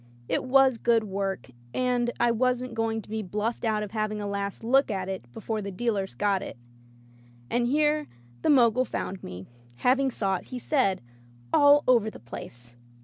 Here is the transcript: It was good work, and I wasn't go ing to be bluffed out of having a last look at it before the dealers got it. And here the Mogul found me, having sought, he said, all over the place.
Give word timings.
It 0.27 0.43
was 0.45 0.79
good 0.79 1.03
work, 1.03 1.51
and 1.75 2.09
I 2.19 2.31
wasn't 2.31 2.73
go 2.73 2.89
ing 2.91 3.03
to 3.03 3.09
be 3.09 3.21
bluffed 3.21 3.63
out 3.63 3.83
of 3.83 3.91
having 3.91 4.19
a 4.19 4.25
last 4.25 4.63
look 4.63 4.89
at 4.89 5.07
it 5.07 5.31
before 5.31 5.61
the 5.61 5.69
dealers 5.69 6.15
got 6.15 6.41
it. 6.41 6.57
And 7.51 7.67
here 7.67 8.07
the 8.41 8.49
Mogul 8.49 8.83
found 8.83 9.21
me, 9.23 9.45
having 9.75 10.09
sought, 10.09 10.45
he 10.45 10.57
said, 10.57 11.01
all 11.53 11.83
over 11.87 12.09
the 12.09 12.19
place. 12.19 12.73